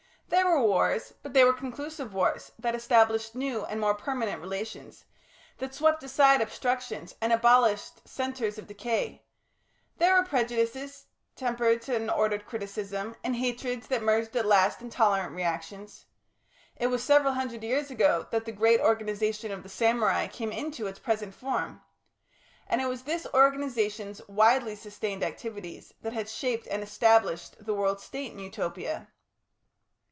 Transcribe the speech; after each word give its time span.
There 0.27 0.49
were 0.49 0.61
wars, 0.61 1.13
but 1.23 1.33
they 1.33 1.43
were 1.43 1.51
conclusive 1.51 2.13
wars 2.13 2.53
that 2.57 2.73
established 2.73 3.35
new 3.35 3.65
and 3.65 3.81
more 3.81 3.93
permanent 3.93 4.39
relations, 4.41 5.03
that 5.57 5.75
swept 5.75 6.01
aside 6.03 6.39
obstructions, 6.39 7.15
and 7.19 7.33
abolished 7.33 8.07
centres 8.07 8.57
of 8.57 8.67
decay; 8.67 9.23
there 9.97 10.15
were 10.15 10.23
prejudices 10.25 11.07
tempered 11.35 11.81
to 11.83 11.95
an 11.95 12.09
ordered 12.09 12.45
criticism, 12.45 13.15
and 13.25 13.35
hatreds 13.35 13.87
that 13.87 14.01
merged 14.03 14.33
at 14.37 14.45
last 14.45 14.81
in 14.81 14.89
tolerant 14.89 15.33
reactions. 15.35 16.05
It 16.77 16.87
was 16.87 17.03
several 17.03 17.33
hundred 17.33 17.61
years 17.61 17.91
ago 17.91 18.25
that 18.31 18.45
the 18.45 18.51
great 18.53 18.79
organisation 18.79 19.51
of 19.51 19.63
the 19.63 19.69
samurai 19.69 20.27
came 20.27 20.53
into 20.53 20.87
its 20.87 20.99
present 20.99 21.33
form. 21.35 21.81
And 22.69 22.79
it 22.79 22.87
was 22.87 23.03
this 23.03 23.27
organisation's 23.33 24.25
widely 24.29 24.75
sustained 24.75 25.23
activities 25.23 25.93
that 26.01 26.13
had 26.13 26.29
shaped 26.29 26.67
and 26.67 26.81
established 26.83 27.63
the 27.65 27.73
World 27.75 27.99
State 27.99 28.31
in 28.31 28.39
Utopia. 28.39 29.09